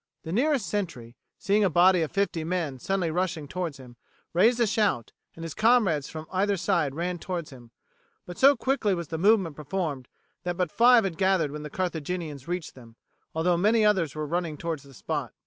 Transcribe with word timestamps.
The 0.23 0.31
nearest 0.31 0.65
sentry, 0.65 1.15
seeing 1.37 1.63
a 1.63 1.69
body 1.69 2.01
of 2.01 2.11
fifty 2.11 2.43
men 2.43 2.79
suddenly 2.79 3.11
rushing 3.11 3.47
towards 3.47 3.77
him, 3.77 3.97
raised 4.33 4.59
a 4.59 4.65
shout, 4.65 5.11
and 5.35 5.43
his 5.45 5.53
comrades 5.53 6.09
from 6.09 6.25
either 6.31 6.57
side 6.57 6.95
ran 6.95 7.19
towards 7.19 7.51
him; 7.51 7.69
but 8.25 8.39
so 8.39 8.55
quickly 8.55 8.95
was 8.95 9.09
the 9.09 9.19
movement 9.19 9.55
performed 9.55 10.07
that 10.41 10.57
but 10.57 10.71
five 10.71 11.03
had 11.03 11.19
gathered 11.19 11.51
when 11.51 11.61
the 11.61 11.69
Carthaginians 11.69 12.47
reached 12.47 12.73
them, 12.73 12.95
although 13.35 13.57
many 13.57 13.85
others 13.85 14.15
were 14.15 14.25
running 14.25 14.57
towards 14.57 14.81
the 14.81 14.95
spot. 14.95 15.33